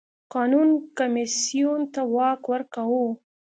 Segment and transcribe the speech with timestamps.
[0.33, 3.05] قانون کمېسیون ته واک ورکاوه.